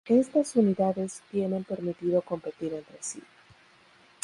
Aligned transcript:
Estas 0.07 0.55
unidades 0.55 1.21
tienen 1.29 1.63
permitido 1.63 2.23
competir 2.23 2.73
entre 2.73 2.97
sí. 3.01 3.21